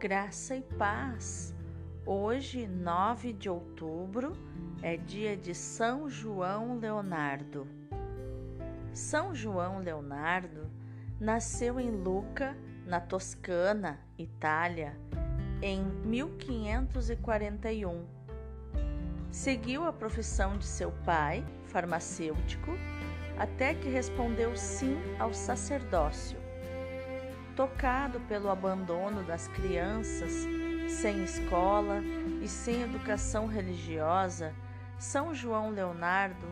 Graça 0.00 0.54
e 0.54 0.62
paz. 0.62 1.52
Hoje, 2.06 2.68
9 2.68 3.32
de 3.32 3.50
outubro, 3.50 4.32
é 4.80 4.96
dia 4.96 5.36
de 5.36 5.52
São 5.56 6.08
João 6.08 6.78
Leonardo. 6.78 7.66
São 8.92 9.34
João 9.34 9.80
Leonardo 9.80 10.70
nasceu 11.18 11.80
em 11.80 11.90
Lucca, 11.90 12.56
na 12.86 13.00
Toscana, 13.00 13.98
Itália, 14.16 14.96
em 15.60 15.82
1541. 15.82 18.06
Seguiu 19.32 19.84
a 19.84 19.92
profissão 19.92 20.56
de 20.58 20.64
seu 20.64 20.92
pai, 21.04 21.44
farmacêutico, 21.64 22.70
até 23.36 23.74
que 23.74 23.88
respondeu 23.88 24.56
sim 24.56 24.96
ao 25.18 25.34
sacerdócio 25.34 26.46
tocado 27.58 28.20
pelo 28.20 28.48
abandono 28.48 29.24
das 29.24 29.48
crianças 29.48 30.46
sem 30.88 31.24
escola 31.24 32.00
e 32.40 32.46
sem 32.46 32.82
educação 32.82 33.46
religiosa, 33.46 34.54
São 34.96 35.34
João 35.34 35.70
Leonardo 35.70 36.46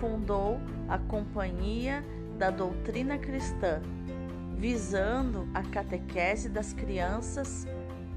fundou 0.00 0.60
a 0.88 0.98
Companhia 0.98 2.04
da 2.36 2.50
Doutrina 2.50 3.16
Cristã, 3.18 3.80
visando 4.56 5.48
a 5.54 5.62
catequese 5.62 6.48
das 6.48 6.72
crianças, 6.72 7.64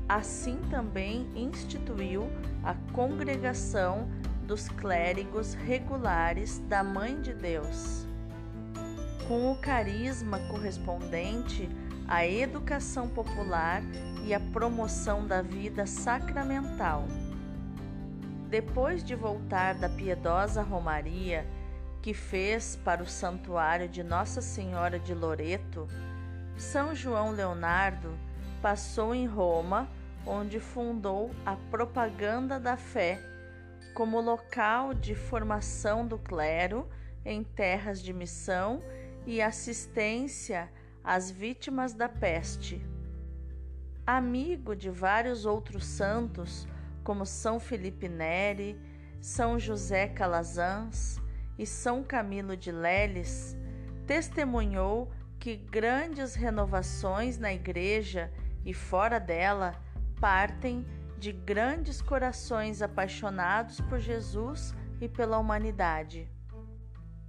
assim 0.09 0.57
também 0.71 1.29
instituiu 1.35 2.27
a 2.63 2.73
Congregação 2.91 4.09
dos 4.47 4.67
Clérigos 4.67 5.53
Regulares 5.53 6.57
da 6.67 6.83
Mãe 6.83 7.21
de 7.21 7.35
Deus. 7.35 8.10
Com 9.31 9.49
o 9.49 9.55
carisma 9.55 10.39
correspondente 10.49 11.69
a 12.05 12.27
educação 12.27 13.07
popular 13.07 13.81
e 14.25 14.33
a 14.33 14.41
promoção 14.41 15.25
da 15.25 15.41
vida 15.41 15.85
sacramental. 15.85 17.05
Depois 18.49 19.01
de 19.01 19.15
voltar 19.15 19.75
da 19.75 19.87
piedosa 19.87 20.61
Romaria 20.61 21.47
que 22.01 22.13
fez 22.13 22.75
para 22.75 23.01
o 23.01 23.07
santuário 23.07 23.87
de 23.87 24.03
Nossa 24.03 24.41
Senhora 24.41 24.99
de 24.99 25.13
Loreto, 25.13 25.87
São 26.57 26.93
João 26.93 27.31
Leonardo 27.31 28.13
passou 28.61 29.15
em 29.15 29.27
Roma, 29.27 29.87
onde 30.27 30.59
fundou 30.59 31.31
a 31.45 31.55
Propaganda 31.55 32.59
da 32.59 32.75
Fé 32.75 33.17
como 33.93 34.19
local 34.19 34.93
de 34.93 35.15
formação 35.15 36.05
do 36.05 36.17
clero 36.17 36.85
em 37.23 37.45
terras 37.45 38.03
de 38.03 38.11
missão 38.11 38.83
e 39.25 39.41
assistência 39.41 40.71
as 41.03 41.31
vítimas 41.31 41.93
da 41.93 42.07
peste. 42.07 42.85
Amigo 44.05 44.75
de 44.75 44.89
vários 44.89 45.45
outros 45.45 45.85
santos, 45.85 46.67
como 47.03 47.25
São 47.25 47.59
Felipe 47.59 48.07
Neri, 48.07 48.79
São 49.19 49.59
José 49.59 50.07
Calazans 50.07 51.19
e 51.57 51.65
São 51.65 52.03
Camilo 52.03 52.55
de 52.57 52.71
Leles, 52.71 53.55
testemunhou 54.05 55.11
que 55.39 55.55
grandes 55.55 56.35
renovações 56.35 57.37
na 57.37 57.53
igreja 57.53 58.31
e 58.63 58.73
fora 58.73 59.19
dela 59.19 59.75
partem 60.19 60.85
de 61.17 61.31
grandes 61.31 62.01
corações 62.01 62.81
apaixonados 62.81 63.79
por 63.81 63.99
Jesus 63.99 64.73
e 64.99 65.07
pela 65.07 65.37
humanidade. 65.37 66.29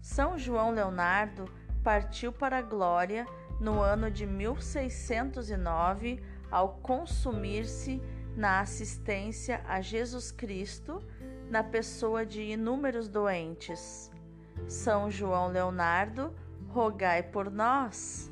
São 0.01 0.37
João 0.37 0.73
Leonardo 0.73 1.45
partiu 1.83 2.33
para 2.33 2.58
a 2.58 2.62
glória 2.62 3.27
no 3.61 3.80
ano 3.80 4.11
de 4.11 4.27
1609 4.27 6.22
ao 6.50 6.77
consumir-se 6.77 8.02
na 8.36 8.61
assistência 8.61 9.62
a 9.67 9.80
Jesus 9.80 10.33
Cristo 10.33 11.02
na 11.51 11.62
pessoa 11.62 12.24
de 12.24 12.42
inúmeros 12.42 13.08
doentes. 13.08 14.11
São 14.67 15.11
João 15.11 15.48
Leonardo, 15.48 16.34
rogai 16.68 17.23
por 17.23 17.51
nós. 17.51 18.32